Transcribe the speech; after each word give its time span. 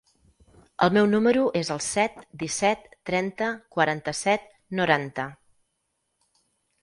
El 0.85 0.91
meu 0.93 1.07
número 1.09 1.41
es 1.59 1.67
el 1.75 1.81
set, 1.87 2.15
disset, 2.43 2.87
trenta, 3.09 3.51
quaranta-set, 3.75 4.47
noranta. 4.79 5.27